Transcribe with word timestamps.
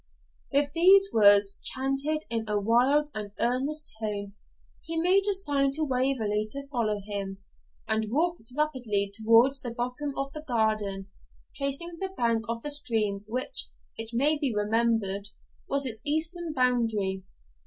With 0.51 0.73
these 0.73 1.11
words, 1.13 1.59
chanted 1.61 2.25
in 2.27 2.45
a 2.49 2.59
wild 2.59 3.11
and 3.13 3.33
earnest 3.39 3.93
tone, 4.01 4.33
he 4.83 4.97
made 4.99 5.25
a 5.29 5.35
sign 5.35 5.69
to 5.73 5.83
Waverley 5.83 6.47
to 6.49 6.67
follow 6.69 6.99
him, 7.05 7.37
and 7.87 8.09
walked 8.11 8.51
rapidly 8.57 9.11
towards 9.13 9.61
the 9.61 9.69
bottom 9.69 10.11
of 10.17 10.33
the 10.33 10.41
garden, 10.47 11.11
tracing 11.55 11.97
the 11.99 12.09
bank 12.17 12.45
of 12.49 12.63
the 12.63 12.71
stream 12.71 13.25
which, 13.27 13.67
it 13.95 14.09
may 14.11 14.39
be 14.39 14.51
remembered, 14.55 15.29
was 15.69 15.85
its 15.85 16.01
eastern 16.03 16.51
boundary. 16.51 17.21